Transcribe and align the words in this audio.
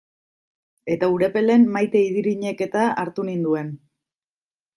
Eta 0.95 1.09
Urepelen 1.15 1.67
Maite 1.75 2.01
Idirinek-eta 2.07 2.87
hartu 3.05 3.27
ninduen. 3.29 3.71